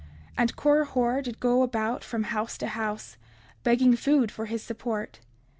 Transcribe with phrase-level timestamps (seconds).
[0.35, 3.17] And Korihor did go about from house to house,
[3.61, 5.19] begging food for his support.